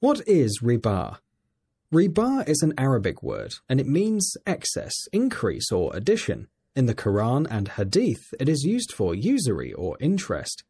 What 0.00 0.20
is 0.28 0.60
riba? 0.62 1.20
Riba 1.90 2.46
is 2.46 2.60
an 2.60 2.74
Arabic 2.76 3.22
word 3.22 3.54
and 3.66 3.80
it 3.80 3.86
means 3.86 4.36
excess, 4.46 4.92
increase, 5.10 5.72
or 5.72 5.90
addition. 5.96 6.48
In 6.74 6.84
the 6.84 6.94
Quran 6.94 7.46
and 7.50 7.68
Hadith, 7.68 8.34
it 8.38 8.46
is 8.46 8.62
used 8.62 8.92
for 8.92 9.14
usury 9.14 9.72
or 9.72 9.96
interest. 9.98 10.64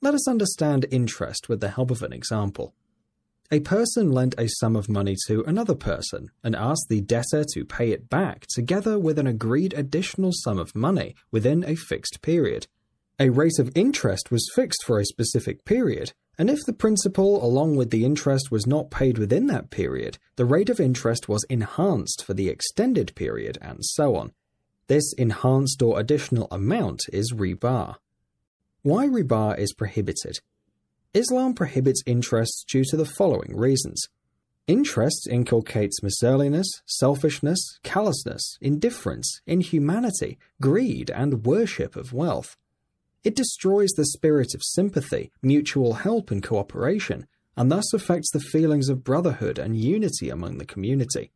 Let 0.00 0.14
us 0.14 0.28
understand 0.28 0.86
interest 0.92 1.48
with 1.48 1.58
the 1.58 1.70
help 1.70 1.90
of 1.90 2.02
an 2.02 2.12
example. 2.12 2.72
A 3.50 3.58
person 3.58 4.12
lent 4.12 4.36
a 4.38 4.48
sum 4.48 4.76
of 4.76 4.88
money 4.88 5.16
to 5.26 5.42
another 5.42 5.74
person 5.74 6.30
and 6.44 6.54
asked 6.54 6.86
the 6.88 7.00
debtor 7.00 7.44
to 7.54 7.64
pay 7.64 7.90
it 7.90 8.08
back 8.08 8.46
together 8.46 8.96
with 8.96 9.18
an 9.18 9.26
agreed 9.26 9.74
additional 9.74 10.30
sum 10.32 10.60
of 10.60 10.76
money 10.76 11.16
within 11.32 11.64
a 11.64 11.74
fixed 11.74 12.22
period. 12.22 12.68
A 13.22 13.30
rate 13.30 13.60
of 13.60 13.70
interest 13.76 14.32
was 14.32 14.50
fixed 14.52 14.82
for 14.82 14.98
a 14.98 15.04
specific 15.04 15.64
period, 15.64 16.12
and 16.38 16.50
if 16.50 16.58
the 16.66 16.72
principal 16.72 17.40
along 17.46 17.76
with 17.76 17.90
the 17.90 18.04
interest 18.04 18.50
was 18.50 18.66
not 18.66 18.90
paid 18.90 19.16
within 19.16 19.46
that 19.46 19.70
period, 19.70 20.18
the 20.34 20.44
rate 20.44 20.68
of 20.68 20.80
interest 20.80 21.28
was 21.28 21.46
enhanced 21.48 22.24
for 22.24 22.34
the 22.34 22.48
extended 22.48 23.14
period, 23.14 23.58
and 23.62 23.78
so 23.82 24.16
on. 24.16 24.32
This 24.88 25.12
enhanced 25.12 25.80
or 25.82 26.00
additional 26.00 26.48
amount 26.50 27.02
is 27.12 27.32
riba. 27.32 27.94
Why 28.82 29.06
riba 29.06 29.56
is 29.56 29.72
prohibited? 29.72 30.40
Islam 31.14 31.54
prohibits 31.54 32.02
interest 32.04 32.64
due 32.68 32.82
to 32.86 32.96
the 32.96 33.04
following 33.04 33.56
reasons. 33.56 34.02
Interest 34.66 35.28
inculcates 35.30 36.02
miserliness, 36.02 36.66
selfishness, 36.86 37.78
callousness, 37.84 38.58
indifference, 38.60 39.40
inhumanity, 39.46 40.40
greed, 40.60 41.08
and 41.08 41.46
worship 41.46 41.94
of 41.94 42.12
wealth. 42.12 42.56
It 43.24 43.36
destroys 43.36 43.90
the 43.90 44.04
spirit 44.04 44.52
of 44.54 44.62
sympathy, 44.64 45.30
mutual 45.42 45.94
help, 45.94 46.32
and 46.32 46.42
cooperation, 46.42 47.26
and 47.56 47.70
thus 47.70 47.92
affects 47.92 48.30
the 48.32 48.40
feelings 48.40 48.88
of 48.88 49.04
brotherhood 49.04 49.58
and 49.58 49.76
unity 49.76 50.28
among 50.28 50.58
the 50.58 50.64
community. 50.64 51.30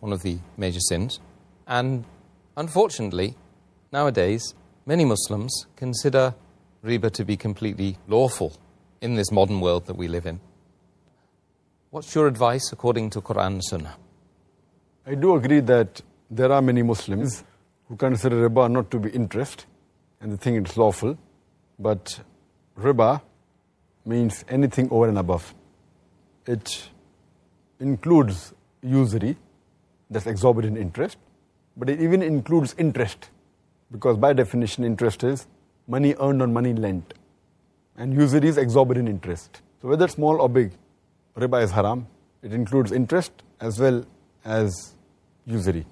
One 0.00 0.12
of 0.12 0.22
the 0.22 0.38
major 0.58 0.80
sins, 0.80 1.20
and 1.66 2.04
unfortunately, 2.56 3.36
nowadays, 3.92 4.54
many 4.84 5.04
Muslims 5.04 5.66
consider 5.76 6.34
riba 6.84 7.10
to 7.12 7.24
be 7.24 7.36
completely 7.36 7.96
lawful 8.08 8.58
in 9.00 9.14
this 9.14 9.30
modern 9.30 9.60
world 9.60 9.86
that 9.86 9.96
we 9.96 10.08
live 10.08 10.26
in. 10.26 10.40
What's 11.90 12.14
your 12.14 12.26
advice 12.26 12.72
according 12.72 13.10
to 13.10 13.20
Quran 13.22 13.46
and 13.46 13.64
Sunnah? 13.64 13.96
I 15.04 15.16
do 15.16 15.34
agree 15.34 15.58
that 15.60 16.00
there 16.30 16.52
are 16.52 16.62
many 16.62 16.82
Muslims 16.82 17.42
who 17.88 17.96
consider 17.96 18.48
riba 18.48 18.70
not 18.70 18.88
to 18.92 19.00
be 19.00 19.10
interest 19.10 19.66
and 20.20 20.30
they 20.30 20.36
think 20.36 20.64
it's 20.64 20.76
lawful, 20.76 21.18
but 21.76 22.20
riba 22.78 23.20
means 24.06 24.44
anything 24.48 24.88
over 24.92 25.08
and 25.08 25.18
above. 25.18 25.54
It 26.46 26.88
includes 27.80 28.54
usury, 28.80 29.36
that's 30.08 30.28
exorbitant 30.28 30.78
interest, 30.78 31.18
but 31.76 31.90
it 31.90 32.00
even 32.00 32.22
includes 32.22 32.72
interest, 32.78 33.30
because 33.90 34.16
by 34.16 34.32
definition, 34.32 34.84
interest 34.84 35.24
is 35.24 35.48
money 35.88 36.14
earned 36.20 36.42
on 36.42 36.52
money 36.52 36.74
lent, 36.74 37.14
and 37.96 38.14
usury 38.14 38.48
is 38.48 38.56
exorbitant 38.56 39.08
interest. 39.08 39.62
So 39.80 39.88
whether 39.88 40.06
small 40.06 40.40
or 40.40 40.48
big, 40.48 40.70
riba 41.36 41.64
is 41.64 41.72
haram. 41.72 42.06
It 42.40 42.52
includes 42.52 42.92
interest 42.92 43.32
as 43.60 43.80
well 43.80 44.04
as 44.44 44.94
usury. 45.46 45.86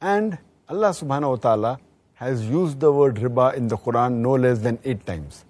And 0.00 0.38
Allah 0.68 0.90
subhanahu 0.90 1.30
wa 1.30 1.36
ta'ala 1.36 1.80
has 2.14 2.46
used 2.46 2.80
the 2.80 2.92
word 2.92 3.16
riba 3.16 3.54
in 3.54 3.68
the 3.68 3.76
Quran 3.76 4.14
no 4.16 4.32
less 4.32 4.58
than 4.58 4.78
eight 4.84 5.06
times. 5.06 5.44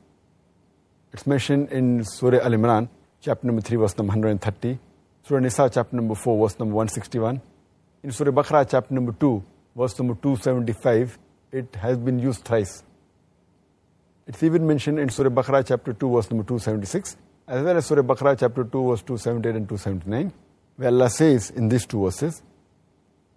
It's 1.12 1.26
mentioned 1.26 1.72
in 1.72 2.04
Surah 2.04 2.38
Al 2.38 2.52
Imran, 2.52 2.88
chapter 3.20 3.46
number 3.46 3.60
3, 3.60 3.76
verse 3.76 3.98
number 3.98 4.12
130, 4.12 4.78
Surah 5.26 5.40
Nisa, 5.40 5.68
chapter 5.68 5.96
number 5.96 6.14
4, 6.14 6.38
verse 6.48 6.58
number 6.58 6.74
161, 6.74 7.40
in 8.02 8.12
Surah 8.12 8.30
Baqarah, 8.30 8.68
chapter 8.70 8.94
number 8.94 9.12
2, 9.12 9.42
verse 9.76 9.98
number 9.98 10.14
275, 10.14 11.18
it 11.52 11.74
has 11.74 11.98
been 11.98 12.18
used 12.18 12.44
thrice. 12.44 12.84
It's 14.26 14.42
even 14.44 14.66
mentioned 14.66 15.00
in 15.00 15.08
Surah 15.08 15.30
Baqarah, 15.30 15.66
chapter 15.66 15.92
2, 15.92 16.14
verse 16.14 16.30
number 16.30 16.44
276, 16.44 17.16
as 17.48 17.64
well 17.64 17.76
as 17.76 17.86
Surah 17.86 18.02
Baqarah, 18.02 18.38
chapter 18.38 18.62
2, 18.62 18.88
verse 18.90 19.02
278 19.02 19.56
and 19.56 19.68
279, 19.68 20.32
where 20.76 20.88
Allah 20.88 21.10
says 21.10 21.50
in 21.50 21.68
these 21.68 21.84
two 21.84 22.04
verses, 22.04 22.42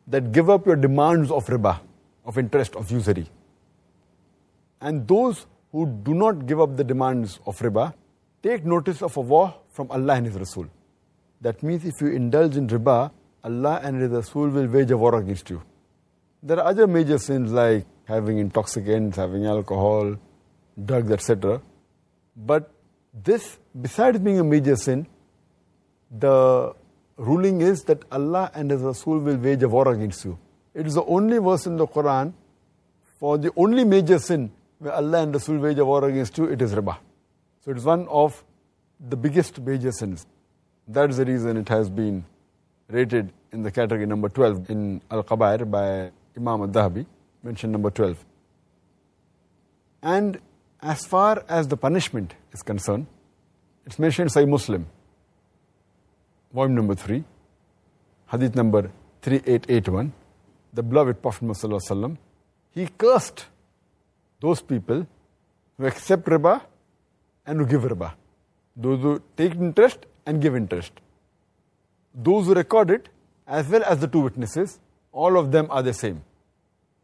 that 0.08 0.32
give 0.32 0.50
up 0.50 0.66
your 0.66 0.76
demands 0.76 1.32
of 1.32 1.46
riba, 1.48 1.80
of 2.26 2.38
interest, 2.38 2.76
of 2.76 2.92
usury. 2.92 3.28
And 4.82 5.08
those 5.08 5.46
who 5.72 5.86
do 5.86 6.14
not 6.14 6.46
give 6.46 6.60
up 6.60 6.76
the 6.76 6.84
demands 6.84 7.40
of 7.46 7.58
riba, 7.60 7.94
take 8.42 8.66
notice 8.66 9.02
of 9.02 9.16
a 9.18 9.22
war 9.22 9.56
from 9.72 9.90
Allah 9.92 10.16
and 10.16 10.26
His 10.28 10.36
Rasul. 10.36 10.68
That 11.42 11.64
means 11.64 11.86
if 11.86 12.02
you 12.02 12.08
indulge 12.08 12.58
in 12.58 12.68
riba, 12.68 13.12
Allah 13.44 13.80
and 13.84 14.02
His 14.02 14.12
Rasul 14.12 14.50
will 14.50 14.68
wage 14.68 14.92
a 14.92 14.98
war 14.98 15.16
against 15.16 15.50
you. 15.50 15.62
There 16.42 16.60
are 16.60 16.68
other 16.68 16.88
major 16.88 17.18
sins 17.18 17.52
like 17.52 17.86
having 18.06 18.38
intoxicants, 18.38 19.18
having 19.18 19.46
alcohol, 19.46 20.18
drugs, 20.86 21.12
etc. 21.12 21.62
But 22.36 22.70
this, 23.14 23.58
besides 23.80 24.20
being 24.20 24.40
a 24.40 24.44
major 24.44 24.76
sin, 24.76 25.08
the 26.12 26.76
ruling 27.18 27.62
is 27.62 27.84
that 27.84 28.04
Allah 28.12 28.52
and 28.54 28.72
His 28.72 28.82
Rasul 28.82 29.20
will 29.20 29.38
wage 29.38 29.64
a 29.64 29.70
war 29.70 29.92
against 29.92 30.26
you. 30.26 30.38
It 30.74 30.88
is 30.88 30.96
the 30.96 31.04
only 31.06 31.38
verse 31.38 31.66
in 31.66 31.78
the 31.78 31.88
Quran 31.88 32.34
for 33.20 33.38
the 33.38 33.52
only 33.56 33.84
major 33.84 34.20
sin 34.20 34.52
where 34.80 34.94
Allah 34.94 35.24
and 35.24 35.34
Rasul 35.34 35.58
wage 35.58 35.78
a 35.78 35.86
war 35.86 36.08
against 36.08 36.38
you, 36.38 36.46
it 36.46 36.62
is 36.62 36.74
riba. 36.74 36.98
So 37.62 37.72
it 37.72 37.78
is 37.78 37.86
one 37.86 38.08
of 38.10 38.44
the 39.00 39.16
biggest 39.16 39.60
major 39.60 39.92
sins. 39.92 40.26
That 40.88 41.10
is 41.10 41.18
the 41.18 41.26
reason 41.26 41.56
it 41.58 41.70
has 41.70 41.90
been 41.90 42.26
rated 42.90 43.32
in 43.52 43.64
the 43.64 43.72
category 43.72 44.06
number 44.06 44.30
12 44.30 44.70
in 44.70 45.02
Al-Kabair 45.10 45.70
by 45.70 46.12
Imam 46.36 46.62
al-Dhahabi, 46.62 47.06
mentioned 47.44 47.72
number 47.72 47.90
12. 47.90 48.26
And 50.02 50.40
as 50.82 51.06
far 51.06 51.46
as 51.48 51.70
the 51.70 51.78
punishment 51.78 52.34
is 52.52 52.62
concerned, 52.62 53.08
it's 53.86 54.00
mentioned 54.00 54.32
Sahih 54.32 54.50
Muslim, 54.50 54.88
volume 56.54 56.76
number 56.76 56.96
3, 56.96 57.24
hadith 58.32 58.56
number 58.56 58.92
3881, 59.24 60.14
the 60.74 60.84
beloved 60.84 61.22
Prophet 61.22 61.44
Muhammad 61.44 62.18
he 62.72 62.88
cursed 62.98 63.46
those 64.40 64.62
people 64.62 65.06
who 65.78 65.86
accept 65.86 66.26
riba 66.26 66.62
and 67.46 67.60
who 67.60 67.66
give 67.66 67.82
riba. 67.82 68.14
Those 68.76 69.02
who 69.02 69.22
take 69.38 69.54
interest 69.56 70.06
and 70.26 70.42
give 70.42 70.56
interest. 70.56 70.94
Those 72.14 72.48
who 72.48 72.54
record 72.54 72.90
it, 72.90 73.10
as 73.48 73.68
well 73.68 73.84
as 73.84 74.00
the 74.00 74.08
two 74.08 74.22
witnesses, 74.22 74.80
all 75.12 75.38
of 75.38 75.52
them 75.52 75.68
are 75.70 75.84
the 75.84 75.94
same. 75.94 76.24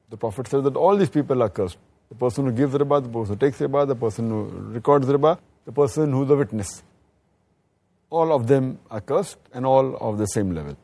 The 0.10 0.18
Prophet 0.18 0.48
says 0.48 0.64
that 0.64 0.76
all 0.76 0.96
these 0.98 1.10
people 1.10 1.44
are 1.44 1.50
cursed. 1.50 1.78
The 2.10 2.16
person 2.16 2.46
who 2.46 2.52
gives 2.52 2.74
riba, 2.74 3.04
the 3.04 3.10
person 3.10 3.34
who 3.34 3.36
takes 3.36 3.60
riba, 3.60 3.88
the 3.88 3.96
person 3.96 4.30
who 4.30 4.44
records 4.74 5.08
riba, 5.08 5.38
the 5.66 5.72
person 5.72 6.12
who 6.12 6.24
is 6.24 6.30
a 6.30 6.36
witness 6.36 6.84
all 8.11 8.33
of 8.33 8.47
them 8.47 8.79
are 8.91 9.01
cursed 9.01 9.39
and 9.53 9.67
all 9.67 9.97
of 9.97 10.19
the 10.19 10.27
same 10.27 10.51
level. 10.53 10.77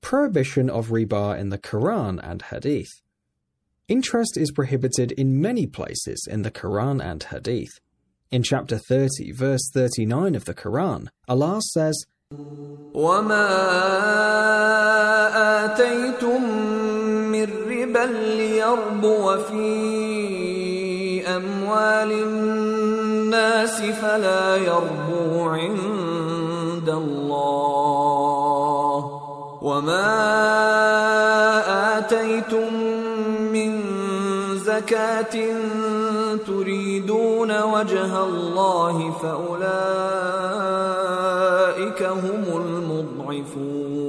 Prohibition 0.00 0.68
of 0.68 0.88
riba 0.88 1.38
in 1.38 1.48
the 1.48 1.58
Quran 1.58 2.20
and 2.22 2.42
Hadith. 2.42 3.00
Interest 3.88 4.36
is 4.36 4.50
prohibited 4.50 5.12
in 5.12 5.40
many 5.40 5.66
places 5.66 6.26
in 6.30 6.42
the 6.42 6.50
Quran 6.50 7.04
and 7.04 7.22
Hadith. 7.22 7.80
In 8.30 8.42
chapter 8.42 8.78
30, 8.78 9.32
verse 9.32 9.70
39 9.72 10.34
of 10.34 10.44
the 10.44 10.54
Quran, 10.54 11.08
Allah 11.28 11.60
says, 11.72 12.06
وما 12.94 13.48
آتيتم 15.64 16.42
من 17.32 17.44
ربا 17.44 18.06
ليربو 18.36 19.36
في 19.36 20.07
أموال 21.35 22.11
الناس 22.11 23.81
فلا 23.81 24.55
يربو 24.55 25.49
عند 25.49 26.89
الله. 26.89 27.99
وما 29.61 30.09
آتيتم 31.97 32.73
من 33.53 33.71
زكاة 34.55 35.35
تريدون 36.47 37.51
وجه 37.61 38.23
الله 38.23 39.11
فأولئك 39.21 39.59
هم 42.03 42.43
المضعفون. 42.61 44.08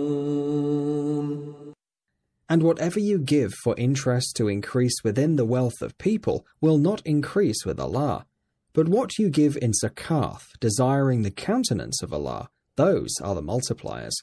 And 2.50 2.64
whatever 2.64 2.98
you 2.98 3.20
give 3.20 3.54
for 3.54 3.76
interest 3.78 4.34
to 4.36 4.48
increase 4.48 5.04
within 5.04 5.36
the 5.36 5.44
wealth 5.44 5.80
of 5.80 5.96
people 5.98 6.44
will 6.60 6.78
not 6.78 7.00
increase 7.06 7.64
with 7.64 7.78
Allah. 7.78 8.26
But 8.72 8.88
what 8.88 9.18
you 9.18 9.30
give 9.30 9.56
in 9.62 9.70
zakath, 9.70 10.48
desiring 10.58 11.22
the 11.22 11.30
countenance 11.30 12.02
of 12.02 12.12
Allah, 12.12 12.50
those 12.76 13.14
are 13.22 13.36
the 13.36 13.42
multipliers. 13.42 14.14